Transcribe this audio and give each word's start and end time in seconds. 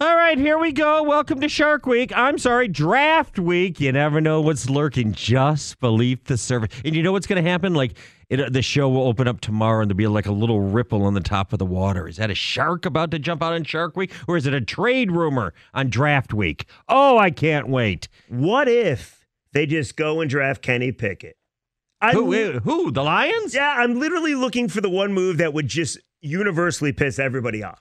All 0.00 0.16
right, 0.16 0.36
here 0.36 0.58
we 0.58 0.72
go. 0.72 1.04
Welcome 1.04 1.40
to 1.40 1.48
Shark 1.48 1.86
Week. 1.86 2.12
I'm 2.16 2.36
sorry, 2.36 2.66
Draft 2.66 3.38
Week. 3.38 3.78
You 3.78 3.92
never 3.92 4.20
know 4.20 4.40
what's 4.40 4.68
lurking 4.68 5.12
just 5.12 5.78
beneath 5.78 6.24
the 6.24 6.36
surface. 6.36 6.76
And 6.84 6.96
you 6.96 7.02
know 7.02 7.12
what's 7.12 7.28
going 7.28 7.42
to 7.42 7.48
happen? 7.48 7.74
Like, 7.74 7.96
it, 8.28 8.40
uh, 8.40 8.50
the 8.50 8.60
show 8.60 8.88
will 8.88 9.06
open 9.06 9.28
up 9.28 9.40
tomorrow 9.40 9.82
and 9.82 9.88
there'll 9.88 9.96
be 9.96 10.08
like 10.08 10.26
a 10.26 10.32
little 10.32 10.60
ripple 10.60 11.04
on 11.04 11.14
the 11.14 11.20
top 11.20 11.52
of 11.52 11.60
the 11.60 11.64
water. 11.64 12.08
Is 12.08 12.16
that 12.16 12.28
a 12.28 12.34
shark 12.34 12.86
about 12.86 13.12
to 13.12 13.20
jump 13.20 13.40
out 13.40 13.52
on 13.52 13.62
Shark 13.62 13.96
Week? 13.96 14.12
Or 14.26 14.36
is 14.36 14.46
it 14.46 14.52
a 14.52 14.60
trade 14.60 15.12
rumor 15.12 15.54
on 15.72 15.90
Draft 15.90 16.34
Week? 16.34 16.66
Oh, 16.88 17.16
I 17.16 17.30
can't 17.30 17.68
wait. 17.68 18.08
What 18.28 18.66
if 18.66 19.24
they 19.52 19.64
just 19.64 19.96
go 19.96 20.20
and 20.20 20.28
draft 20.28 20.60
Kenny 20.60 20.90
Pickett? 20.90 21.36
I'm, 22.00 22.16
Who, 22.16 22.58
who? 22.58 22.90
The 22.90 23.04
Lions? 23.04 23.54
Yeah, 23.54 23.76
I'm 23.78 24.00
literally 24.00 24.34
looking 24.34 24.68
for 24.68 24.80
the 24.80 24.90
one 24.90 25.12
move 25.12 25.36
that 25.38 25.54
would 25.54 25.68
just 25.68 25.98
universally 26.20 26.92
piss 26.92 27.20
everybody 27.20 27.62
off. 27.62 27.80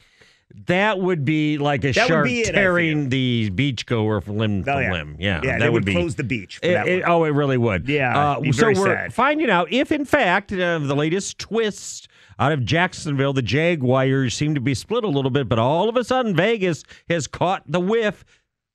That 0.68 1.00
would 1.00 1.26
be 1.26 1.58
like 1.58 1.84
a 1.84 1.92
That 1.92 2.08
shark 2.08 2.28
it, 2.30 2.54
tearing 2.54 3.10
the 3.10 3.50
beachgoer 3.54 4.24
from 4.24 4.38
limb 4.38 4.64
Oh, 4.68 4.76
to 4.76 4.82
yeah. 4.82 4.92
limb. 4.92 5.16
Yeah, 5.20 5.42
Yeah, 5.44 5.52
that 5.54 5.60
they 5.60 5.66
would 5.70 5.74
would 5.74 5.86
be 5.86 5.94
close 5.94 6.16
the 6.16 6.24
beach 6.24 6.60
It- 6.62 6.88
it- 6.88 7.04
oh, 7.06 7.24
it 7.26 7.32
really 7.32 7.58
would. 7.58 7.90
Yeah, 7.90 8.18
Uh, 8.38 8.52
so 8.52 8.68
we're 8.68 8.76
sad. 8.76 9.14
finding 9.14 9.50
out 9.50 9.72
if, 9.72 9.92
in 9.92 10.06
fact, 10.06 10.54
uh, 10.54 10.80
the 10.80 10.96
latest 10.96 11.40
twist 11.40 12.08
out 12.40 12.52
of 12.52 12.64
Jacksonville, 12.66 13.34
the 13.34 13.42
Jaguars 13.42 14.34
seem 14.36 14.56
to 14.56 14.62
be 14.62 14.74
split 14.74 15.04
a 15.04 15.08
little 15.10 15.32
bit, 15.32 15.50
but 15.50 15.60
all 15.60 15.90
of 15.90 15.98
a 15.98 16.04
sudden 16.04 16.36
Vegas 16.36 16.84
has 17.10 17.28
caught 17.28 17.64
the 17.68 17.80
whiff, 17.80 18.24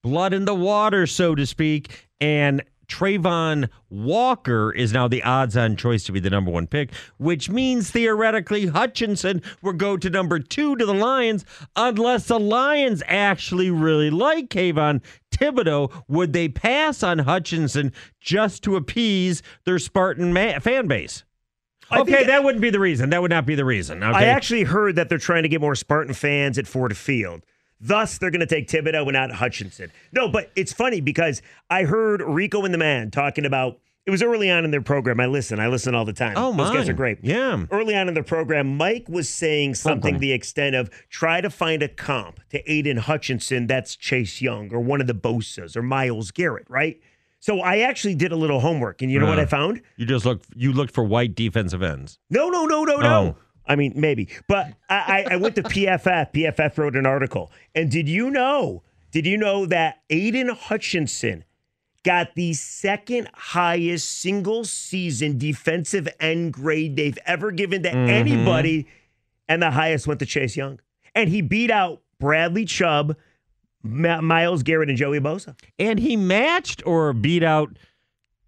blood 0.03 0.33
in 0.33 0.45
the 0.45 0.55
water, 0.55 1.07
so 1.07 1.35
to 1.35 1.47
speak, 1.47 2.09
and. 2.21 2.63
Travon 2.89 3.69
Walker 3.91 4.73
is 4.73 4.93
now 4.93 5.09
the 5.09 5.23
odds 5.23 5.57
on 5.57 5.77
choice 5.77 6.05
to 6.05 6.13
be 6.13 6.21
the 6.21 6.31
number 6.31 6.51
one 6.51 6.67
pick, 6.67 6.93
which 7.19 7.51
means 7.51 7.91
theoretically 7.91 8.67
Hutchinson 8.67 9.43
will 9.63 9.75
go 9.75 9.97
to 9.97 10.11
number 10.11 10.39
two 10.39 10.75
to 10.77 10.87
the 10.87 10.95
Lions 10.95 11.45
unless 11.77 12.27
the 12.27 12.41
Lions 12.41 13.03
actually 13.07 13.71
really 13.71 14.11
like 14.11 14.49
Kayvon 14.49 15.03
Thibodeaux. 15.31 16.05
Would 16.09 16.33
they 16.33 16.49
pass 16.49 17.03
on 17.03 17.21
Hutchinson 17.21 17.93
just 18.21 18.65
to 18.65 18.77
appease 18.77 19.43
their 19.65 19.79
Spartan 19.79 20.33
ma- 20.33 20.59
fan 20.59 20.89
base? 20.89 21.25
I 21.91 22.01
Okay, 22.01 22.25
that 22.25 22.45
wouldn't 22.45 22.61
be 22.63 22.71
the 22.71 22.81
reason. 22.81 23.11
That 23.11 23.23
would 23.23 23.31
not 23.31 23.47
be 23.47 23.55
the 23.55 23.65
reason. 23.65 24.03
Okay. 24.03 24.19
I 24.19 24.25
actually 24.25 24.65
heard 24.65 24.97
that 24.97 25.09
they're 25.09 25.19
trying 25.19 25.45
to 25.45 25.49
get 25.49 25.61
more 25.61 25.75
Spartan 25.75 26.15
fans 26.15 26.59
at 26.59 26.67
Ford 26.67 26.97
Field. 26.97 27.45
Thus, 27.81 28.19
they're 28.19 28.31
going 28.31 28.41
to 28.41 28.47
take 28.47 28.69
Thibodeaux 28.69 29.03
and 29.05 29.13
not 29.13 29.31
Hutchinson. 29.33 29.93
No, 30.13 30.29
but 30.29 30.51
it's 30.57 30.73
funny 30.73 31.01
because 31.01 31.43
I 31.71 31.85
heard 31.85 32.23
Rico 32.23 32.65
and 32.65 32.75
the 32.75 32.79
Man 32.79 33.11
talking 33.11 33.45
about. 33.45 33.79
It 34.07 34.11
was 34.11 34.23
early 34.23 34.51
on 34.51 34.65
in 34.65 34.71
their 34.71 34.81
program. 34.81 35.21
I 35.21 35.27
listen. 35.27 35.61
I 35.61 35.69
listen 35.69 35.95
all 35.95 36.07
the 36.07 36.15
time. 36.15 36.33
Oh, 36.39 36.51
my. 36.51 36.65
Those 36.65 36.73
guys 36.77 36.89
are 36.89 36.95
great. 36.95 37.19
Yeah. 37.23 37.67
Early 37.71 37.95
on 37.95 38.09
in 38.09 38.15
their 38.15 38.23
program, 38.23 38.79
Mike 38.79 39.05
was 39.07 39.29
saying 39.29 39.75
something 39.75 40.15
Okay. 40.15 40.21
the 40.21 40.33
extent 40.33 40.75
of 40.75 40.89
try 41.11 41.43
to 41.43 41.51
find 41.51 41.83
a 41.83 41.89
comp 41.89 42.41
to 42.49 42.73
Aidan 42.73 42.97
Hutchinson 42.97 43.67
that's 43.67 43.95
Chase 43.97 44.41
Young 44.41 44.73
or 44.73 44.81
one 44.81 45.03
of 45.03 45.09
the 45.09 45.13
Bosas 45.15 45.77
or 45.77 45.83
Myles 45.83 46.31
Garrett, 46.31 46.65
right? 46.71 46.99
So 47.41 47.61
I 47.61 47.81
actually 47.81 48.15
did 48.15 48.33
a 48.33 48.37
little 48.37 48.61
homework, 48.61 49.03
and 49.03 49.13
you 49.13 49.19
know 49.21 49.27
what 49.27 49.39
Uh. 49.39 49.43
I 49.43 49.47
found? 49.47 49.83
You 49.97 50.07
just 50.07 50.25
look. 50.25 50.43
You 50.57 50.73
looked 50.73 50.95
for 50.95 51.05
white 51.05 51.35
defensive 51.35 51.83
ends. 51.83 52.19
No, 52.31 52.49
no, 52.49 52.65
no, 52.65 52.85
no, 52.85 52.97
no. 52.97 53.07
Oh. 53.09 53.37
I 53.69 53.77
mean, 53.77 53.93
maybe. 53.95 54.29
But 54.49 54.73
I, 54.89 55.25
I, 55.29 55.35
I 55.35 55.37
went 55.37 55.55
to 55.57 55.63
PFF. 55.63 56.33
PFF 56.33 56.79
wrote 56.79 56.97
an 56.97 57.07
article. 57.07 57.53
And 57.75 57.91
did 57.91 58.09
you 58.09 58.31
know, 58.31 58.83
did 59.13 59.27
you 59.27 59.37
know 59.37 59.67
that 59.67 60.01
Aidan 60.11 60.49
Hutchinson 60.49 61.45
got 62.05 62.35
the 62.35 62.55
second 62.55 63.29
highest 63.35 64.09
single 64.21 64.65
season 64.65 65.37
defensive 65.37 66.09
end 66.21 66.53
grade 66.55 66.97
they've 66.97 67.19
ever 67.27 67.51
given 67.51 67.83
to 67.83 67.91
Mm-hmm. 67.91 68.09
anybody? 68.11 68.87
And 69.49 69.63
the 69.63 69.71
highest 69.71 70.07
went 70.07 70.21
to 70.21 70.27
Chase 70.27 70.57
Young. 70.57 70.81
And 71.15 71.29
he 71.31 71.41
beat 71.43 71.71
out 71.71 72.03
Bradley 72.21 72.65
Chubb, 72.65 73.17
Myles 73.83 74.63
Garrett, 74.63 74.89
and 74.89 74.99
Joey 74.99 75.21
Bosa. 75.21 75.55
and 75.79 75.99
he 75.99 76.17
matched 76.17 76.83
or 76.87 77.13
beat 77.13 77.43
out 77.43 77.77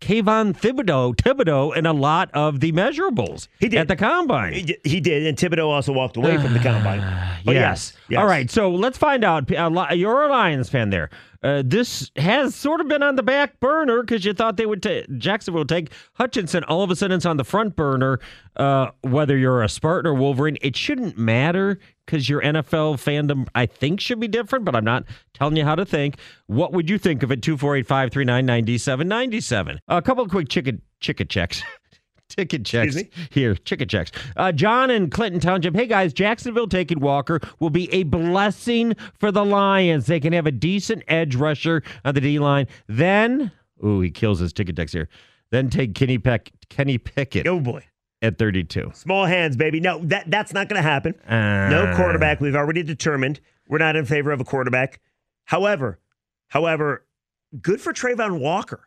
Kayvon 0.00 0.56
Thibodeaux, 0.59 1.15
Thibodeaux 1.15 1.77
in 1.77 1.87
a 1.87 1.93
lot 1.93 2.31
of 2.33 2.61
the 2.61 2.72
measurables 2.72 3.49
He 3.59 3.69
did. 3.69 3.81
at 3.81 3.88
the 3.88 3.97
combine. 3.97 4.55
He, 4.55 4.62
di- 4.62 4.78
he 4.83 5.00
did. 5.00 5.27
And 5.27 5.37
Thibodeaux 5.37 5.66
also 5.69 5.93
walked 5.93 6.16
away 6.16 6.37
from 6.38 6.55
the 6.55 6.61
ah, 6.61 6.62
combine. 6.62 7.00
Oh, 7.00 7.38
but 7.44 7.55
yes. 7.55 7.93
yes. 8.09 8.19
All 8.19 8.27
right. 8.27 8.50
So 8.50 8.71
let's 8.71 8.99
find 8.99 9.25
out. 9.25 9.50
You're 9.50 10.22
a 10.22 10.31
Lions 10.31 10.69
fan 10.69 10.91
there. 10.91 11.11
Uh, 11.42 11.62
this 11.64 12.10
has 12.16 12.54
sort 12.54 12.80
of 12.80 12.88
been 12.88 13.02
on 13.02 13.16
the 13.16 13.22
back 13.22 13.58
burner 13.60 14.02
because 14.02 14.24
you 14.24 14.32
thought 14.34 14.56
they 14.56 14.66
would 14.66 14.82
take 14.82 15.06
Jacksonville 15.18 15.60
would 15.60 15.68
take 15.68 15.90
Hutchinson. 16.14 16.64
All 16.64 16.82
of 16.82 16.90
a 16.90 16.96
sudden, 16.96 17.16
it's 17.16 17.26
on 17.26 17.38
the 17.38 17.44
front 17.44 17.76
burner. 17.76 18.20
Uh, 18.56 18.88
whether 19.02 19.36
you're 19.38 19.62
a 19.62 19.68
Spartan 19.68 20.10
or 20.10 20.14
Wolverine, 20.14 20.58
it 20.60 20.76
shouldn't 20.76 21.16
matter 21.16 21.78
because 22.04 22.28
your 22.28 22.42
NFL 22.42 22.96
fandom, 22.96 23.48
I 23.54 23.66
think, 23.66 24.00
should 24.00 24.20
be 24.20 24.28
different. 24.28 24.64
But 24.66 24.76
I'm 24.76 24.84
not 24.84 25.04
telling 25.32 25.56
you 25.56 25.64
how 25.64 25.76
to 25.76 25.86
think. 25.86 26.18
What 26.46 26.72
would 26.72 26.90
you 26.90 26.98
think 26.98 27.22
of 27.22 27.32
it? 27.32 27.42
Two 27.42 27.56
four 27.56 27.74
eight 27.76 27.86
five 27.86 28.10
three 28.12 28.24
nine 28.24 28.44
ninety 28.44 28.76
seven 28.76 29.08
ninety 29.08 29.40
seven. 29.40 29.80
A 29.88 30.02
couple 30.02 30.24
of 30.24 30.30
quick 30.30 30.48
chicken 30.48 30.82
chicken 31.00 31.28
checks. 31.28 31.62
Ticket 32.30 32.64
checks 32.64 32.96
here. 33.30 33.54
Ticket 33.54 33.91
checks. 33.91 34.12
Uh, 34.36 34.52
John 34.52 34.88
and 34.91 35.10
Clinton 35.10 35.41
Township. 35.41 35.74
Hey 35.74 35.86
guys, 35.86 36.12
Jacksonville 36.12 36.68
taking 36.68 37.00
Walker 37.00 37.41
will 37.58 37.70
be 37.70 37.92
a 37.92 38.04
blessing 38.04 38.94
for 39.18 39.30
the 39.32 39.44
Lions. 39.44 40.06
They 40.06 40.20
can 40.20 40.32
have 40.32 40.46
a 40.46 40.52
decent 40.52 41.02
edge 41.08 41.34
rusher 41.34 41.82
on 42.04 42.14
the 42.14 42.20
D 42.20 42.38
line. 42.38 42.66
Then, 42.86 43.50
ooh, 43.84 44.00
he 44.00 44.10
kills 44.10 44.38
his 44.38 44.52
ticket 44.52 44.76
text 44.76 44.94
here. 44.94 45.08
Then 45.50 45.69
take 45.69 45.94
Kenny 45.94 46.16
Peck, 46.19 46.50
Kenny 46.69 46.96
Pickett 46.96 47.46
Oh, 47.48 47.58
boy. 47.58 47.84
at 48.22 48.38
32. 48.38 48.92
Small 48.94 49.26
hands, 49.26 49.56
baby. 49.56 49.80
No, 49.80 49.98
that 50.04 50.30
that's 50.30 50.52
not 50.52 50.69
going 50.69 50.80
to 50.80 50.88
happen. 50.88 51.14
Uh, 51.28 51.69
No 51.69 51.92
quarterback. 51.96 52.40
We've 52.40 52.54
already 52.54 52.84
determined 52.84 53.40
we're 53.69 53.78
not 53.78 53.96
in 53.96 54.04
favor 54.06 54.30
of 54.30 54.40
a 54.40 54.44
quarterback. 54.44 55.00
However, 55.46 55.98
however, 56.48 57.04
good 57.60 57.80
for 57.80 57.92
Travon 57.92 58.38
Walker. 58.38 58.86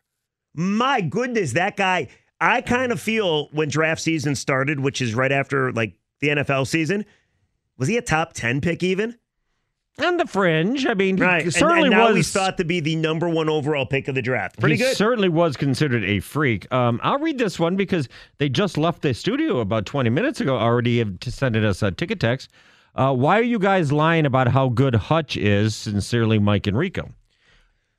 My 0.54 1.00
goodness, 1.02 1.52
that 1.52 1.76
guy. 1.76 2.08
I 2.40 2.60
kind 2.60 2.92
of 2.92 3.00
feel 3.00 3.48
when 3.52 3.68
draft 3.68 4.00
season 4.00 4.34
started, 4.34 4.80
which 4.80 5.00
is 5.00 5.14
right 5.14 5.32
after 5.32 5.72
like 5.72 5.94
the 6.20 6.28
NFL 6.28 6.66
season, 6.66 7.04
was 7.78 7.88
he 7.88 7.96
a 7.96 8.02
top 8.02 8.32
ten 8.32 8.60
pick 8.60 8.82
even? 8.82 9.16
On 10.04 10.16
the 10.16 10.26
fringe. 10.26 10.86
I 10.86 10.94
mean, 10.94 11.16
Right. 11.16 11.42
he 11.42 11.44
And- 11.44 11.54
certainly 11.54 11.82
and, 11.82 11.90
now 11.92 12.08
was 12.08 12.16
he's 12.16 12.32
thought 12.32 12.56
to 12.58 12.64
be 12.64 12.80
the 12.80 12.96
number 12.96 13.28
one 13.28 13.48
overall 13.48 13.86
pick 13.86 14.08
of 14.08 14.16
the 14.16 14.22
draft. 14.22 14.58
Pretty 14.58 14.74
he 14.74 14.82
good. 14.82 14.96
certainly 14.96 15.28
was 15.28 15.56
considered 15.56 16.02
a 16.04 16.18
freak. 16.18 16.70
Um, 16.72 16.98
I'll 17.04 17.20
read 17.20 17.38
this 17.38 17.60
one 17.60 17.76
because 17.76 18.08
they 18.38 18.48
just 18.48 18.76
left 18.76 19.02
the 19.02 19.14
studio 19.14 19.60
about 19.60 19.86
20 19.86 20.10
minutes 20.10 20.40
ago 20.40 20.56
already 20.56 20.98
have 20.98 21.12
sending 21.22 21.64
us 21.64 21.80
a 21.80 21.92
ticket 21.92 22.18
text. 22.18 22.50
Uh, 22.96 23.14
why 23.14 23.38
are 23.38 23.42
you 23.44 23.60
guys 23.60 23.92
lying 23.92 24.26
about 24.26 24.48
how 24.48 24.68
good 24.68 24.96
Hutch 24.96 25.36
is? 25.36 25.76
Sincerely, 25.76 26.40
Mike 26.40 26.66
and 26.66 26.76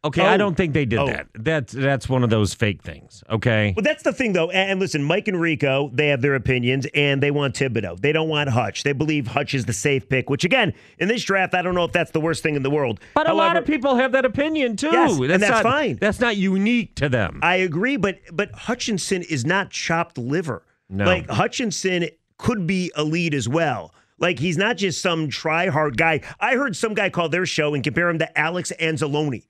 Okay, 0.05 0.21
I 0.21 0.35
Oh. 0.35 0.37
don't 0.37 0.55
think 0.55 0.73
they 0.73 0.85
did 0.85 0.99
Oh. 0.99 1.07
that. 1.07 1.27
That's 1.33 1.73
that's 1.73 2.07
one 2.07 2.23
of 2.23 2.29
those 2.29 2.53
fake 2.53 2.81
things. 2.83 3.23
Okay. 3.29 3.73
Well, 3.75 3.83
that's 3.83 4.03
the 4.03 4.13
thing, 4.13 4.33
though. 4.33 4.49
And, 4.51 4.79
listen, 4.79 5.03
Mike 5.03 5.27
and 5.27 5.41
Rico, 5.41 5.89
they 5.93 6.07
have 6.07 6.21
their 6.21 6.35
opinions, 6.35 6.85
and 6.93 7.21
they 7.23 7.31
want 7.31 7.55
Thibodeaux. 7.55 7.99
They 7.99 8.11
don't 8.11 8.29
want 8.29 8.49
Hutch. 8.49 8.83
They 8.83 8.93
believe 8.93 9.27
Hutch 9.27 9.53
is 9.53 9.65
the 9.65 9.73
safe 9.73 10.07
pick. 10.07 10.29
Which, 10.29 10.43
again, 10.45 10.73
in 10.99 11.07
this 11.07 11.23
draft, 11.23 11.53
I 11.53 11.61
don't 11.61 11.75
know 11.75 11.83
if 11.85 11.91
that's 11.91 12.11
the 12.11 12.21
worst 12.21 12.43
thing 12.43 12.55
in 12.55 12.63
the 12.63 12.69
world. 12.69 12.99
But 13.15 13.29
a 13.29 13.33
lot 13.33 13.57
of 13.57 13.65
people 13.65 13.95
have 13.95 14.11
that 14.13 14.25
opinion 14.25 14.75
too. 14.77 14.91
Yes, 14.91 15.17
and 15.17 15.29
that's 15.29 15.49
not, 15.49 15.63
fine. 15.63 15.97
That's 15.99 16.19
not 16.19 16.37
unique 16.37 16.95
to 16.95 17.09
them. 17.09 17.39
I 17.41 17.55
agree, 17.55 17.97
but 17.97 18.19
but 18.31 18.51
Hutchinson 18.51 19.23
is 19.23 19.45
not 19.45 19.71
chopped 19.71 20.17
liver. 20.17 20.63
No. 20.89 21.05
Like 21.05 21.29
Hutchinson 21.29 22.09
could 22.37 22.67
be 22.67 22.91
a 22.95 23.03
lead 23.03 23.33
as 23.33 23.49
well. 23.49 23.93
Like 24.19 24.39
he's 24.39 24.57
not 24.57 24.77
just 24.77 25.01
some 25.01 25.29
try 25.29 25.67
hard 25.67 25.97
guy. 25.97 26.21
I 26.39 26.55
heard 26.55 26.75
some 26.75 26.93
guy 26.93 27.09
call 27.09 27.27
their 27.29 27.45
show 27.45 27.73
and 27.73 27.83
compare 27.83 28.09
him 28.09 28.19
to 28.19 28.39
Alex 28.39 28.71
Anzalone. 28.79 29.43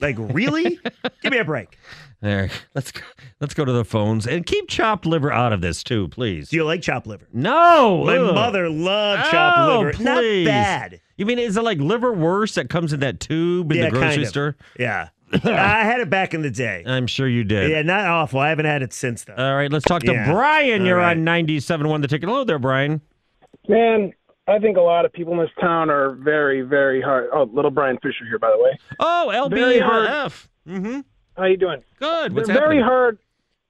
Like, 0.00 0.16
really? 0.18 0.78
Give 1.22 1.32
me 1.32 1.38
a 1.38 1.44
break. 1.44 1.76
there. 2.20 2.50
Let's 2.74 2.92
go, 2.92 3.00
let's 3.40 3.54
go 3.54 3.64
to 3.64 3.72
the 3.72 3.84
phones 3.84 4.26
and 4.26 4.44
keep 4.46 4.68
chopped 4.68 5.06
liver 5.06 5.32
out 5.32 5.52
of 5.52 5.60
this 5.60 5.82
too, 5.82 6.08
please. 6.08 6.48
Do 6.50 6.56
you 6.56 6.64
like 6.64 6.82
chopped 6.82 7.06
liver? 7.06 7.26
No. 7.32 8.04
My 8.04 8.16
ugh. 8.18 8.34
mother 8.34 8.68
loved 8.68 9.30
chopped 9.30 9.58
Oh, 9.58 9.80
liver. 9.80 10.02
Not 10.02 10.18
please. 10.18 10.46
bad. 10.46 11.00
You 11.16 11.26
mean 11.26 11.38
is 11.38 11.56
it 11.56 11.62
like 11.62 11.78
liver 11.78 12.12
worse 12.12 12.54
that 12.54 12.70
comes 12.70 12.92
in 12.92 13.00
that 13.00 13.20
tube 13.20 13.70
in 13.72 13.78
Yeah, 13.78 13.84
the 13.84 13.90
grocery 13.90 14.08
kind 14.10 14.22
of. 14.22 14.28
store? 14.28 14.56
Yeah. 14.78 15.08
I 15.44 15.84
had 15.84 16.00
it 16.00 16.10
back 16.10 16.34
in 16.34 16.42
the 16.42 16.50
day. 16.50 16.82
I'm 16.86 17.06
sure 17.06 17.28
you 17.28 17.44
did. 17.44 17.70
Yeah, 17.70 17.82
not 17.82 18.04
awful. 18.06 18.40
I 18.40 18.48
haven't 18.48 18.66
had 18.66 18.82
it 18.82 18.92
since 18.92 19.24
though. 19.24 19.34
All 19.34 19.54
right, 19.54 19.70
let's 19.70 19.84
talk 19.84 20.02
to 20.02 20.12
Yeah. 20.12 20.30
Brian. 20.32 20.82
All 20.82 20.88
You're 20.88 20.96
right. 20.96 21.16
on 21.16 21.24
97.1 21.24 22.02
the 22.02 22.08
ticket. 22.08 22.28
Hello 22.28 22.42
there, 22.44 22.58
Brian. 22.58 23.00
Man, 23.68 24.12
I 24.48 24.58
think 24.58 24.76
a 24.76 24.80
lot 24.80 25.04
of 25.04 25.12
people 25.12 25.32
in 25.34 25.38
this 25.38 25.50
town 25.60 25.90
are 25.90 26.12
very, 26.12 26.62
very 26.62 27.00
hard. 27.00 27.28
Oh, 27.32 27.44
little 27.52 27.70
Brian 27.70 27.98
Fisher 28.02 28.24
here, 28.28 28.38
by 28.38 28.50
the 28.50 28.62
way. 28.62 28.78
Oh. 28.98 29.30
LBRF. 29.32 30.48
Mm-hmm. 30.68 31.00
How 31.36 31.44
you 31.44 31.56
doing? 31.56 31.82
Good. 31.98 32.32
What's 32.34 32.48
they're 32.48 32.58
very 32.58 32.80
hard. 32.80 33.18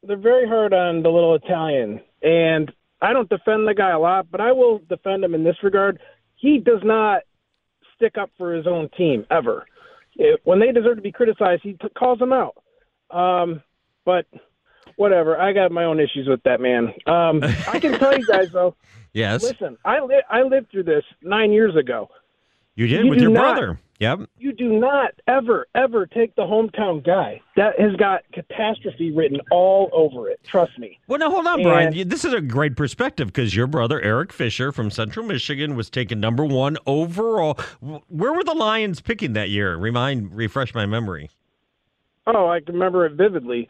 They're 0.02 0.17
very 0.17 0.49
hard 0.49 0.72
on 0.72 1.02
the 1.02 1.11
little 1.11 1.34
Italian, 1.34 2.00
and 2.22 2.72
I 3.02 3.12
don't 3.12 3.28
defend 3.28 3.69
the 3.69 3.75
guy 3.75 3.90
a 3.90 3.99
lot, 3.99 4.31
but 4.31 4.40
I 4.40 4.52
will 4.52 4.81
defend 4.88 5.22
him 5.22 5.34
in 5.34 5.44
this 5.44 5.56
regard. 5.62 6.00
He 6.37 6.58
does 6.58 6.81
not 6.82 7.22
stick 7.94 8.17
up 8.19 8.31
for 8.38 8.55
his 8.55 8.67
own 8.67 8.88
team 8.96 9.26
ever. 9.31 9.67
If, 10.17 10.40
when 10.44 10.58
they 10.58 10.72
deserve 10.72 10.96
to 10.96 11.02
be 11.02 11.12
criticized, 11.12 11.62
he 11.62 11.75
t- 11.75 11.88
calls 11.96 12.19
them 12.19 12.32
out. 12.32 12.56
Um, 13.11 13.62
but 14.05 14.26
whatever. 14.97 15.38
I 15.38 15.53
got 15.53 15.73
my 15.73 15.85
own 15.85 16.00
issues 16.00 16.27
with 16.29 16.43
that 16.44 16.61
man. 16.61 16.93
Um, 17.06 17.43
I 17.69 17.79
can 17.81 17.99
tell 17.99 18.17
you 18.19 18.27
guys 18.27 18.50
though. 18.53 18.75
Yes, 19.12 19.43
Listen, 19.43 19.77
I 19.85 19.99
li- 20.05 20.23
I 20.31 20.43
lived 20.43 20.71
through 20.71 20.85
this 20.85 21.03
nine 21.21 21.50
years 21.50 21.75
ago. 21.75 22.09
you 22.77 22.87
did 22.87 23.05
you 23.06 23.11
with 23.11 23.19
your 23.21 23.31
not- 23.32 23.56
brother. 23.56 23.81
Yep. 23.99 24.21
You 24.38 24.53
do 24.53 24.79
not 24.79 25.11
ever, 25.27 25.67
ever 25.75 26.06
take 26.06 26.35
the 26.37 26.43
hometown 26.43 27.05
guy. 27.05 27.43
That 27.56 27.79
has 27.81 27.94
got 27.97 28.23
catastrophe 28.32 29.11
written 29.11 29.41
all 29.50 29.91
over 29.93 30.31
it. 30.31 30.38
Trust 30.44 30.79
me. 30.79 31.00
Well, 31.09 31.19
now 31.19 31.29
hold 31.29 31.47
on, 31.49 31.61
Brian. 31.65 31.88
And- 31.88 31.97
You- 31.97 32.05
This 32.05 32.25
is 32.25 32.32
a 32.32 32.41
great 32.41 32.77
perspective 32.77 33.27
because 33.27 33.55
your 33.56 33.67
brother 33.67 34.00
Eric 34.00 34.32
Fisher 34.32 34.71
from 34.71 34.93
Central 34.93 35.27
Michigan 35.27 35.75
was 35.75 35.91
taken 35.91 36.21
number 36.21 36.44
one 36.47 36.77
overall. 36.87 37.59
Where 37.81 38.32
were 38.32 38.44
the 38.44 38.55
Lions 38.55 39.00
picking 39.00 39.32
that 39.32 39.50
year? 39.50 39.75
Remind, 39.77 40.32
refresh 40.37 40.73
my 40.73 40.87
memory. 40.87 41.31
Oh, 42.29 42.47
I 42.49 42.61
can 42.61 42.75
remember 42.75 43.05
it 43.06 43.15
vividly. 43.15 43.69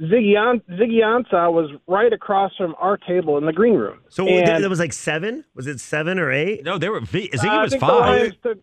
Ziggy, 0.00 0.36
An- 0.38 0.60
Ziggy 0.78 1.00
Ansah 1.02 1.52
was 1.52 1.70
right 1.88 2.12
across 2.12 2.54
from 2.56 2.74
our 2.78 2.96
table 2.96 3.36
in 3.38 3.46
the 3.46 3.52
green 3.52 3.74
room. 3.74 3.98
So 4.08 4.26
And, 4.26 4.46
th- 4.46 4.60
that 4.60 4.70
was 4.70 4.78
like 4.78 4.92
seven? 4.92 5.44
Was 5.54 5.66
it 5.66 5.80
seven 5.80 6.18
or 6.18 6.30
eight? 6.30 6.62
No, 6.64 6.78
they 6.78 6.88
were. 6.88 7.00
V- 7.00 7.30
uh, 7.32 7.36
Ziggy 7.36 7.48
I 7.48 7.62
was 7.64 7.74
five. 7.74 8.32
Took- 8.42 8.58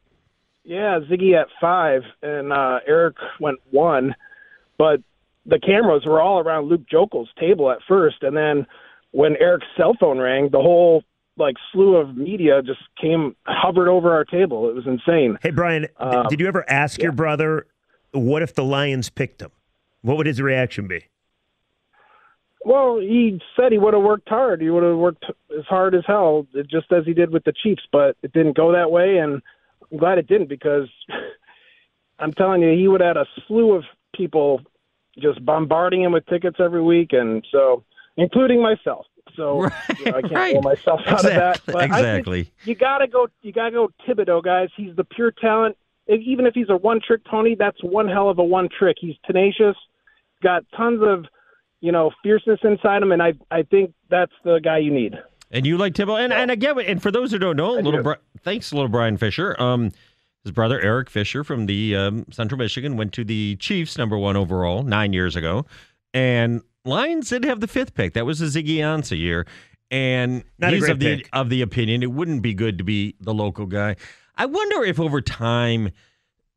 yeah, 0.64 1.00
Ziggy 1.10 1.40
at 1.40 1.48
five, 1.60 2.04
and 2.24 2.52
uh, 2.54 2.80
Eric 2.88 3.18
went 3.40 3.60
one. 3.72 4.16
But 4.78 5.02
the 5.46 5.60
cameras 5.60 6.06
were 6.06 6.22
all 6.22 6.40
around 6.40 6.70
Luke 6.70 6.82
Joeckel's 6.92 7.30
table 7.40 7.70
at 7.70 7.80
first, 7.88 8.24
and 8.24 8.36
then 8.36 8.66
when 9.12 9.36
Eric's 9.38 9.68
cell 9.78 9.96
phone 10.00 10.18
rang, 10.20 10.50
the 10.52 10.60
whole 10.62 11.04
like 11.38 11.56
slew 11.74 11.98
of 11.98 12.16
media 12.16 12.62
just 12.62 12.80
came 13.00 13.36
hovered 13.46 13.90
over 13.90 14.14
our 14.14 14.24
table. 14.24 14.70
It 14.70 14.74
was 14.76 14.88
insane. 14.88 15.38
Hey, 15.44 15.52
Brian, 15.52 15.88
Um, 15.98 16.28
did 16.30 16.40
you 16.40 16.48
ever 16.48 16.64
ask 16.70 17.02
your 17.02 17.12
brother, 17.12 17.68
what 18.14 18.42
if 18.42 18.56
the 18.56 18.64
Lions 18.64 19.10
picked 19.10 19.42
him? 19.42 19.52
What 20.02 20.16
would 20.18 20.28
his 20.28 20.42
reaction 20.42 20.88
be? 20.88 21.06
Well, 22.66 22.98
he 23.00 23.40
said 23.56 23.72
he 23.72 23.78
would 23.78 23.94
have 23.94 24.02
worked 24.02 24.28
hard. 24.28 24.60
He 24.60 24.72
would 24.72 24.82
have 24.84 24.98
worked 24.98 25.24
as 25.58 25.66
hard 25.70 25.94
as 25.94 26.04
hell, 26.08 26.48
just 26.68 26.92
as 26.92 27.06
he 27.06 27.14
did 27.14 27.30
with 27.32 27.44
the 27.44 27.54
Chiefs. 27.54 27.84
But 27.92 28.18
it 28.24 28.34
didn't 28.34 28.58
go 28.58 28.72
that 28.72 28.90
way, 28.90 29.18
and 29.20 29.40
I'm 29.92 29.98
glad 30.00 30.18
it 30.18 30.28
didn't 30.28 30.50
because 30.50 30.90
I'm 32.20 32.34
telling 32.34 32.62
you, 32.64 32.72
he 32.76 32.88
would 32.88 33.02
have 33.02 33.18
had 33.18 33.22
a 33.28 33.28
slew 33.48 33.74
of 33.74 33.84
people 34.16 34.62
just 35.20 35.46
bombarding 35.46 36.02
him 36.02 36.12
with 36.12 36.26
tickets 36.26 36.58
every 36.60 36.82
week, 36.82 37.14
and 37.14 37.46
so 37.52 37.84
including 38.18 38.62
myself. 38.64 39.06
So 39.36 39.62
Right, 39.62 39.74
you 40.00 40.06
know, 40.06 40.18
I 40.18 40.22
can't 40.22 40.34
right. 40.34 40.54
pull 40.54 40.62
myself 40.64 41.02
out 41.06 41.20
Exactly, 41.26 41.32
of 41.32 41.36
that. 41.36 41.62
But 41.72 41.84
exactly. 41.86 42.52
you 42.64 42.76
gotta 42.76 43.08
go. 43.08 43.28
You 43.44 43.52
gotta 43.54 43.72
go 43.72 43.92
Thibodeaux, 44.08 44.44
guys. 44.44 44.70
He's 44.76 44.96
the 44.96 45.04
pure 45.04 45.32
talent. 45.32 45.78
Even 46.08 46.46
if 46.46 46.54
he's 46.54 46.70
a 46.70 46.78
one-trick 46.78 47.26
pony, 47.26 47.56
that's 47.56 47.84
one 47.84 48.08
hell 48.08 48.30
of 48.30 48.38
a 48.40 48.44
one 48.44 48.70
trick. 48.70 48.98
He's 49.00 49.16
tenacious, 49.26 49.76
got 50.44 50.64
tons 50.78 51.02
of, 51.02 51.26
you 51.86 51.92
know, 51.92 52.12
fierceness 52.24 52.60
inside 52.64 53.02
him, 53.04 53.12
and 53.12 53.22
I 53.22 53.34
I 53.52 53.62
think 53.64 53.94
that's 54.10 54.32
the 54.44 54.60
guy 54.64 54.80
you 54.80 54.92
need. 54.92 55.14
And 55.52 55.66
you 55.66 55.78
like 55.78 55.94
Tibble, 55.94 56.18
and 56.18 56.34
and 56.34 56.50
again, 56.50 56.80
and 56.80 57.02
for 57.02 57.12
those 57.12 57.32
who 57.32 57.38
don't 57.38 57.56
know, 57.56 57.74
I 57.78 57.82
little 57.82 57.92
do. 58.00 58.04
Bri- 58.04 58.16
thanks, 58.42 58.74
little 58.74 58.90
Brian 58.90 59.18
Fisher. 59.18 59.56
Um, 59.62 59.92
his 60.44 60.52
brother 60.52 60.80
Eric 60.82 61.10
Fisher 61.10 61.44
from 61.44 61.68
the 61.68 61.96
um, 61.96 62.26
Central 62.32 62.58
Michigan 62.58 62.98
went 62.98 63.14
to 63.14 63.24
the 63.24 63.56
Chiefs, 63.58 63.98
number 63.98 64.18
one 64.18 64.36
overall, 64.36 64.84
nine 64.84 65.14
years 65.14 65.36
ago, 65.36 65.66
and 66.14 66.62
Lions 66.84 67.30
did 67.30 67.46
have 67.46 67.60
the 67.62 67.68
fifth 67.68 67.94
pick. 67.94 68.14
That 68.14 68.26
was 68.26 68.40
the 68.40 68.48
Ziggy 68.48 68.78
Ansah 68.78 69.18
year, 69.18 69.46
and 69.92 70.44
Not 70.60 70.74
a 70.74 70.76
he's 70.78 70.90
of 70.90 71.00
the 71.00 71.18
pick. 71.18 71.30
of 71.34 71.50
the 71.50 71.62
opinion 71.62 72.04
it 72.04 72.12
wouldn't 72.12 72.42
be 72.42 72.54
good 72.54 72.78
to 72.80 72.84
be 72.84 73.16
the 73.20 73.34
local 73.34 73.66
guy. 73.68 73.96
I 74.36 74.48
wonder 74.48 74.84
if 74.84 75.00
over 75.00 75.22
time 75.22 75.92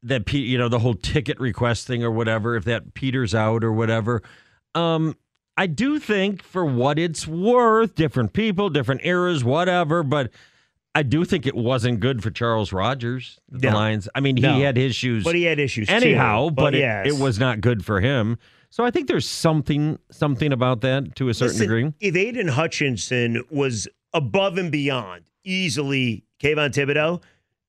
that 0.02 0.32
you 0.32 0.58
know 0.58 0.68
the 0.68 0.78
whole 0.78 0.94
ticket 0.94 1.38
request 1.38 1.86
thing 1.86 2.02
or 2.02 2.10
whatever, 2.10 2.56
if 2.56 2.64
that 2.64 2.94
peters 2.94 3.34
out 3.34 3.62
or 3.62 3.72
whatever. 3.72 4.22
Um, 4.74 5.16
I 5.56 5.66
do 5.66 5.98
think 5.98 6.42
for 6.42 6.64
what 6.64 6.98
it's 6.98 7.26
worth, 7.26 7.94
different 7.94 8.32
people, 8.32 8.70
different 8.70 9.00
eras, 9.04 9.42
whatever, 9.42 10.02
but 10.02 10.30
I 10.94 11.02
do 11.02 11.24
think 11.24 11.46
it 11.46 11.54
wasn't 11.56 12.00
good 12.00 12.22
for 12.22 12.30
Charles 12.30 12.72
Rogers, 12.72 13.38
the 13.48 13.70
No. 13.70 13.76
Lions. 13.76 14.08
I 14.14 14.20
mean, 14.20 14.36
he 14.36 14.42
No. 14.42 14.60
had 14.60 14.78
issues. 14.78 15.24
But 15.24 15.34
he 15.34 15.44
had 15.44 15.58
issues 15.58 15.88
too. 15.88 15.94
anyhow, 15.94 16.50
but, 16.50 16.74
it, 16.74 16.78
yes. 16.80 17.06
it 17.06 17.20
was 17.20 17.38
not 17.38 17.60
good 17.60 17.84
for 17.84 18.00
him. 18.00 18.38
So 18.70 18.84
I 18.84 18.90
think 18.90 19.08
there's 19.08 19.26
something 19.28 19.98
something 20.10 20.52
about 20.52 20.82
that 20.82 21.16
to 21.16 21.28
a 21.28 21.34
certain 21.34 21.54
Listen, 21.58 21.62
degree. 21.66 21.92
If 22.00 22.14
Aidan 22.16 22.48
Hutchinson 22.48 23.42
was 23.50 23.88
above 24.12 24.58
and 24.58 24.70
beyond 24.70 25.22
easily 25.42 26.24
Kayvon 26.40 26.70
Thibodeaux, 26.72 27.22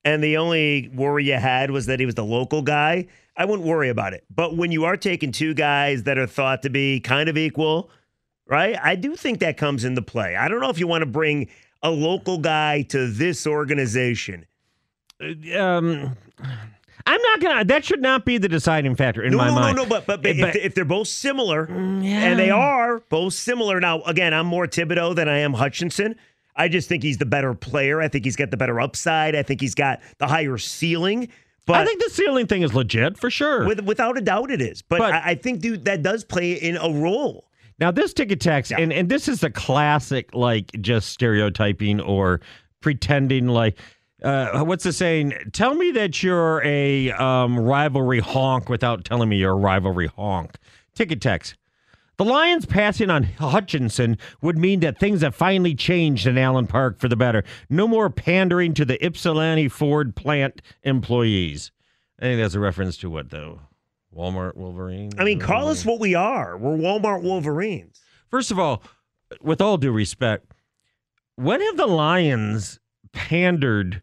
and 0.03 0.23
the 0.23 0.37
only 0.37 0.89
worry 0.93 1.25
you 1.25 1.35
had 1.35 1.71
was 1.71 1.85
that 1.85 1.99
he 1.99 2.05
was 2.05 2.15
the 2.15 2.25
local 2.25 2.61
guy, 2.61 3.07
I 3.39 3.45
wouldn't 3.45 3.67
worry 3.67 3.87
about 3.87 4.13
it. 4.13 4.25
But 4.29 4.57
when 4.57 4.71
you 4.73 4.83
are 4.83 4.97
taking 4.97 5.31
two 5.31 5.53
guys 5.53 6.03
that 6.03 6.17
are 6.17 6.27
thought 6.27 6.61
to 6.63 6.69
be 6.69 6.99
kind 6.99 7.29
of 7.29 7.37
equal, 7.37 7.89
right? 8.45 8.77
I 8.83 8.95
do 8.95 9.15
think 9.15 9.39
that 9.39 9.55
comes 9.55 9.85
into 9.85 10.01
play. 10.01 10.35
I 10.35 10.49
don't 10.49 10.59
know 10.59 10.69
if 10.69 10.77
you 10.77 10.87
want 10.87 11.03
to 11.03 11.05
bring 11.05 11.47
a 11.81 11.89
local 11.89 12.37
guy 12.37 12.81
to 12.89 13.07
this 13.07 13.47
organization. 13.47 14.45
Uh, 15.23 15.57
um, 15.57 16.17
I'm 17.07 17.21
not 17.21 17.39
gonna. 17.39 17.63
That 17.63 17.85
should 17.85 18.01
not 18.01 18.25
be 18.25 18.37
the 18.37 18.49
deciding 18.49 18.95
factor 18.95 19.23
in 19.23 19.31
no, 19.31 19.37
my 19.37 19.47
no, 19.47 19.55
mind. 19.55 19.77
no, 19.77 19.83
no. 19.83 19.89
But 19.89 20.05
but, 20.05 20.25
eh, 20.25 20.33
but, 20.33 20.41
But- 20.41 20.55
if, 20.57 20.65
if 20.65 20.75
they're 20.75 20.83
both 20.85 21.07
similar, 21.07 21.67
yeah. 21.69 22.25
and 22.25 22.37
they 22.37 22.49
are 22.51 22.99
both 23.09 23.33
similar. 23.33 23.79
Now, 23.79 24.01
again, 24.01 24.33
I'm 24.33 24.47
more 24.47 24.67
Thibodeaux 24.67 25.15
than 25.15 25.29
I 25.29 25.39
am 25.39 25.53
Hutchinson. 25.53 26.15
I 26.57 26.67
just 26.67 26.89
think 26.89 27.03
he's 27.03 27.17
the 27.17 27.25
better 27.25 27.53
player. 27.53 28.01
I 28.01 28.09
think 28.09 28.25
he's 28.25 28.35
got 28.35 28.51
the 28.51 28.57
better 28.57 28.81
upside. 28.81 29.33
I 29.33 29.43
think 29.43 29.61
he's 29.61 29.75
got 29.75 30.01
the 30.17 30.27
higher 30.27 30.57
ceiling. 30.57 31.29
But 31.69 31.81
I 31.81 31.85
think 31.85 32.03
the 32.03 32.09
ceiling 32.09 32.47
thing 32.47 32.61
is 32.61 32.73
legit 32.73 33.17
for 33.17 33.29
sure. 33.29 33.65
with, 33.65 33.81
without 33.81 34.17
a 34.17 34.21
doubt, 34.21 34.51
it 34.51 34.61
is. 34.61 34.81
But, 34.81 34.99
But- 34.99 35.13
I, 35.13 35.31
I 35.31 35.35
think, 35.35 35.61
dude, 35.61 35.85
that 35.85 36.01
does 36.01 36.23
play 36.23 36.53
in 36.53 36.77
a 36.77 36.89
role. 36.89 37.45
Now 37.79 37.91
this 37.91 38.13
ticket 38.13 38.41
tax, 38.41 38.73
and, 38.73 38.91
and 38.91 39.07
this 39.07 39.29
is 39.29 39.39
the 39.39 39.49
classic 39.49 40.33
like 40.33 40.69
just 40.81 41.11
stereotyping 41.11 42.01
or 42.01 42.41
pretending 42.81 43.47
like 43.47 43.77
uh, 44.21 44.63
what's 44.63 44.83
the 44.83 44.91
saying? 44.91 45.33
Tell 45.53 45.75
me 45.75 45.91
that 45.91 46.21
you're 46.21 46.61
a 46.63 47.11
um, 47.11 47.57
rivalry 47.57 48.19
honk 48.19 48.67
without 48.67 49.05
telling 49.05 49.29
me 49.29 49.37
you're 49.37 49.53
a 49.53 49.55
rivalry 49.55 50.07
honk. 50.07 50.57
Ticket 50.93 51.21
tax. 51.21 51.55
The 52.19 52.25
Lions 52.25 52.65
passing 52.65 53.09
on 53.09 53.23
Hutchinson 53.23 54.17
would 54.41 54.57
mean 54.57 54.81
that 54.81 54.99
things 54.99 55.21
have 55.21 55.33
finally 55.33 55.73
changed 55.73 56.27
in 56.27 56.37
Allen 56.37 56.67
Park 56.67 56.99
for 56.99 57.07
the 57.07 57.15
better. 57.15 57.45
No 57.69 57.87
more 57.87 58.09
pandering 58.09 58.73
to 58.73 58.83
the 58.83 59.01
Ypsilanti 59.01 59.69
Ford 59.69 60.17
plant 60.17 60.61
employees. 60.83 61.71
I 62.19 62.23
think 62.23 62.41
that's 62.41 62.55
a 62.55 62.59
reference 62.59 62.97
to 62.97 63.09
what 63.09 63.29
though? 63.29 63.61
Walmart 64.13 64.57
Wolverine. 64.57 65.11
I 65.17 65.23
mean, 65.23 65.39
call 65.39 65.69
us 65.69 65.85
what 65.85 66.01
we 66.01 66.13
are. 66.13 66.57
We're 66.57 66.75
Walmart 66.75 67.21
Wolverines. 67.21 68.01
First 68.29 68.51
of 68.51 68.59
all, 68.59 68.83
with 69.39 69.61
all 69.61 69.77
due 69.77 69.93
respect, 69.93 70.53
when 71.37 71.61
have 71.61 71.77
the 71.77 71.87
Lions 71.87 72.81
pandered 73.13 74.01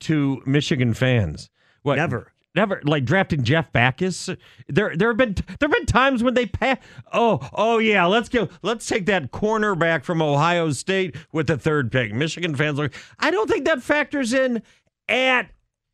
to 0.00 0.40
Michigan 0.46 0.94
fans? 0.94 1.50
What? 1.82 1.96
Never. 1.96 2.31
Never 2.54 2.82
like 2.84 3.06
drafting 3.06 3.44
Jeff 3.44 3.72
Backus. 3.72 4.28
There, 4.68 4.94
there 4.94 5.08
have 5.08 5.16
been 5.16 5.34
there 5.34 5.68
have 5.68 5.72
been 5.72 5.86
times 5.86 6.22
when 6.22 6.34
they 6.34 6.44
pass. 6.44 6.76
Oh, 7.12 7.48
oh 7.54 7.78
yeah, 7.78 8.04
let's 8.04 8.28
go. 8.28 8.48
Let's 8.60 8.86
take 8.86 9.06
that 9.06 9.30
cornerback 9.32 10.04
from 10.04 10.20
Ohio 10.20 10.70
State 10.72 11.16
with 11.32 11.46
the 11.46 11.56
third 11.56 11.90
pick. 11.90 12.12
Michigan 12.12 12.54
fans 12.54 12.78
are. 12.78 12.90
I 13.18 13.30
don't 13.30 13.48
think 13.48 13.64
that 13.64 13.82
factors 13.82 14.34
in 14.34 14.62
at 15.08 15.50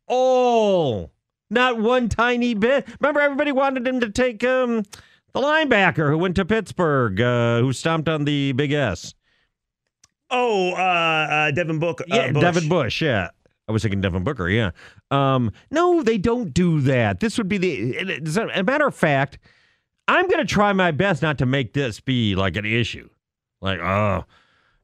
all. 0.07 1.11
Not 1.49 1.79
one 1.79 2.09
tiny 2.09 2.53
bit. 2.55 2.85
Remember, 2.99 3.21
everybody 3.21 3.53
wanted 3.53 3.87
him 3.87 4.01
to 4.01 4.09
take 4.09 4.43
um 4.43 4.83
the 5.33 5.39
linebacker 5.41 6.09
who 6.09 6.17
went 6.17 6.35
to 6.35 6.45
Pittsburgh, 6.45 7.21
uh, 7.21 7.59
who 7.61 7.71
stomped 7.71 8.09
on 8.09 8.25
the 8.25 8.51
Big 8.51 8.73
S. 8.73 9.13
Oh, 10.29 10.73
uh, 10.73 10.75
uh, 10.75 11.51
Devin 11.51 11.79
Book. 11.79 12.01
Uh, 12.01 12.05
Yeah, 12.07 12.31
Bush. 12.31 12.41
Devin 12.41 12.69
Bush. 12.69 13.01
Yeah, 13.01 13.29
I 13.69 13.71
was 13.71 13.83
thinking 13.83 14.01
Devin 14.01 14.23
Booker. 14.23 14.49
Yeah. 14.49 14.71
Um, 15.11 15.51
no, 15.69 16.01
they 16.01 16.17
don't 16.17 16.53
do 16.53 16.81
that. 16.81 17.19
This 17.19 17.37
would 17.37 17.47
be 17.47 17.59
the. 17.59 18.21
As 18.25 18.35
a 18.35 18.63
matter 18.63 18.87
of 18.87 18.95
fact, 18.95 19.37
I'm 20.07 20.27
going 20.27 20.39
to 20.39 20.51
try 20.51 20.73
my 20.73 20.89
best 20.89 21.21
not 21.21 21.37
to 21.37 21.45
make 21.45 21.73
this 21.73 21.99
be 21.99 22.35
like 22.35 22.55
an 22.55 22.65
issue. 22.65 23.09
Like, 23.61 23.79
oh, 23.79 24.25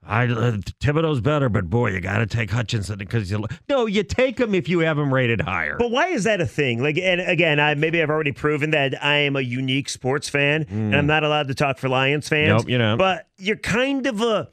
I 0.07 0.25
uh, 0.27 0.57
Thibodeaux's 0.81 1.21
better, 1.21 1.49
but 1.49 1.67
boy, 1.67 1.89
you 1.91 1.99
got 1.99 2.19
to 2.19 2.27
take 2.27 2.51
Hutchinson 2.51 2.99
because 2.99 3.31
you. 3.31 3.43
No, 3.67 3.87
you 3.87 4.03
take 4.03 4.39
him 4.39 4.53
if 4.53 4.69
you 4.69 4.79
have 4.79 4.99
him 4.99 5.11
rated 5.11 5.41
higher. 5.41 5.77
But 5.79 5.89
why 5.89 6.09
is 6.09 6.25
that 6.25 6.39
a 6.39 6.45
thing? 6.45 6.83
Like, 6.83 6.99
and 6.99 7.21
again, 7.21 7.59
I 7.59 7.73
maybe 7.73 8.03
I've 8.03 8.11
already 8.11 8.33
proven 8.33 8.69
that 8.71 9.03
I 9.03 9.15
am 9.17 9.35
a 9.35 9.41
unique 9.41 9.89
sports 9.89 10.29
fan, 10.29 10.67
and 10.69 10.95
I'm 10.95 11.07
not 11.07 11.23
allowed 11.23 11.47
to 11.47 11.55
talk 11.55 11.79
for 11.79 11.89
Lions 11.89 12.29
fans. 12.29 12.49
Nope, 12.49 12.69
you 12.69 12.77
know. 12.77 12.97
But 12.97 13.27
you're 13.37 13.57
kind 13.57 14.05
of 14.05 14.21
a. 14.21 14.49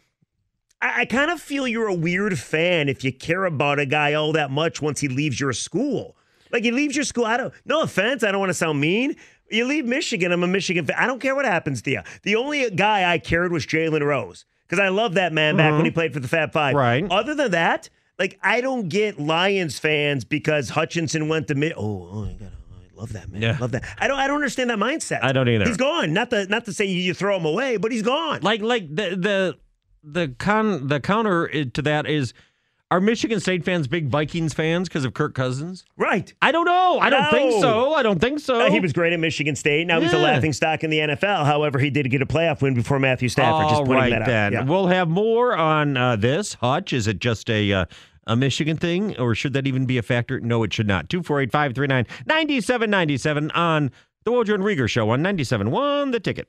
I, 0.83 1.03
I 1.03 1.05
kind 1.07 1.31
of 1.31 1.41
feel 1.41 1.67
you're 1.67 1.89
a 1.89 1.95
weird 1.95 2.39
fan 2.39 2.89
if 2.89 3.05
you 3.05 3.13
care 3.13 3.45
about 3.45 3.79
a 3.79 3.87
guy 3.87 4.13
all 4.13 4.33
that 4.33 4.51
much 4.51 4.83
once 4.83 5.01
he 5.01 5.09
leaves 5.09 5.41
your 5.41 5.53
school. 5.53 6.17
Like 6.51 6.65
he 6.65 6.71
leaves 6.71 6.95
your 6.95 7.05
school. 7.05 7.25
I 7.25 7.39
don't. 7.39 7.55
No 7.65 7.81
offense. 7.83 8.23
I 8.23 8.33
don't 8.33 8.41
want 8.41 8.51
to 8.51 8.55
sound 8.55 8.81
mean. 8.81 9.17
You 9.51 9.65
leave 9.65 9.87
Michigan. 9.87 10.33
I'm 10.33 10.43
a 10.43 10.47
Michigan 10.47 10.85
fan. 10.85 10.97
I 10.99 11.07
don't 11.07 11.21
care 11.21 11.35
what 11.35 11.45
happens 11.45 11.81
to 11.83 11.91
you. 11.91 12.01
The 12.23 12.37
only 12.37 12.69
guy 12.71 13.11
I 13.11 13.19
cared 13.19 13.53
was 13.53 13.67
Jalen 13.67 14.05
Rose 14.05 14.45
because 14.67 14.83
I 14.83 14.89
love 14.89 15.15
that 15.15 15.33
man 15.33 15.57
back 15.57 15.73
when 15.73 15.85
he 15.85 15.91
mm-hmm. 15.91 15.95
played 15.95 16.13
for 16.15 16.21
the 16.21 16.29
Fab 16.29 16.53
Five. 16.53 16.75
Right. 16.75 17.05
Other 17.11 17.35
than 17.35 17.53
that, 17.53 17.89
like 18.19 18.39
I 18.43 18.61
don't 18.61 18.89
get 18.89 19.19
Lions 19.19 19.79
fans 19.79 20.25
because 20.25 20.71
Hutchinson 20.71 21.29
went 21.29 21.49
to 21.49 21.55
mid. 21.55 21.73
Oh, 21.77 22.09
oh, 22.11 22.25
I 22.25 22.33
gotta. 22.33 22.53
Oh, 22.71 22.77
I 22.81 23.01
love 23.01 23.13
that 23.13 23.31
man. 23.31 23.43
Yeah. 23.43 23.59
Love 23.61 23.73
that. 23.73 23.85
I 23.99 24.09
don't. 24.09 24.19
I 24.19 24.27
don't 24.27 24.37
understand 24.37 24.71
that 24.71 24.79
mindset. 24.79 25.23
I 25.23 25.33
don't 25.33 25.49
either. 25.49 25.67
He's 25.67 25.77
gone. 25.77 26.13
Not 26.13 26.31
to 26.31 26.47
not 26.47 26.65
to 26.67 26.73
say 26.73 26.87
you 26.87 27.15
throw 27.15 27.37
him 27.37 27.45
away, 27.45 27.77
but 27.77 27.93
he's 27.93 28.03
gone. 28.03 28.41
Like 28.43 28.63
like 28.63 28.89
the 28.89 29.17
the 29.17 29.59
the 30.03 30.35
con 30.39 30.89
the 30.89 31.01
counter 31.01 31.65
to 31.65 31.83
that 31.83 32.07
is 32.07 32.35
are 32.91 33.01
Michigan 33.01 33.41
State 33.41 33.65
fans 33.65 33.89
big 33.89 34.09
Vikings 34.09 34.53
fans 34.53 34.87
because 34.87 35.07
of 35.07 35.15
Kirk 35.15 35.35
Cousins? 35.35 35.87
right. 35.97 36.31
I 36.43 36.53
don't 36.53 36.67
know. 36.67 36.99
I 37.01 37.09
don't 37.09 37.31
think 37.31 37.63
so. 37.63 37.95
I 37.95 38.03
don't 38.03 38.19
think 38.19 38.39
so. 38.39 38.61
Uh, 38.61 38.71
he 38.71 38.81
was 38.81 38.93
great 38.93 39.15
at 39.15 39.21
Michigan 39.21 39.57
State. 39.57 39.87
Now 39.87 39.99
he's 39.99 40.13
a 40.13 40.19
laughing 40.19 40.53
stock 40.53 40.85
in 40.85 40.91
the 40.91 40.99
NFL. 40.99 41.47
However, 41.47 41.79
he 41.79 41.89
did 41.89 42.11
get 42.11 42.21
a 42.21 42.27
playoff 42.27 42.61
win 42.61 42.75
before 42.75 42.99
Matthew 42.99 43.31
Stafford. 43.31 43.71
just 43.71 43.81
putting 43.83 43.95
right 43.95 44.11
that 44.11 44.23
out. 44.23 44.27
then. 44.27 44.53
Yeah. 44.53 44.65
We'll 44.65 44.89
have 44.89 45.09
more 45.09 45.57
on 45.57 45.97
uh, 45.97 46.17
this. 46.17 46.55
Hutch, 46.55 46.93
is 46.93 47.07
it 47.07 47.19
just 47.19 47.49
a 47.49 47.73
uh, 47.73 47.85
a 48.27 48.37
Michigan 48.37 48.77
thing, 48.77 49.19
or 49.19 49.35
should 49.35 49.55
that 49.55 49.67
even 49.67 49.87
be 49.87 49.97
a 49.97 50.03
factor? 50.03 50.39
No, 50.39 50.63
it 50.63 50.75
should 50.75 50.87
not. 50.87 51.09
Two 51.09 51.23
four 51.23 51.41
eight 51.41 51.51
five 51.51 51.75
three 51.75 51.87
nine 51.87 52.07
ninety 52.27 52.61
seven 52.61 52.91
ninety 52.91 53.17
seven 53.17 53.51
on 53.53 53.91
the 54.25 54.33
Wojo 54.33 54.55
and 54.55 54.63
Rieger 54.63 54.89
show 54.89 55.09
on 55.09 55.23
ninety 55.23 55.45
seven 55.45 55.71
one. 55.71 56.11
The 56.11 56.21
ticket. 56.21 56.49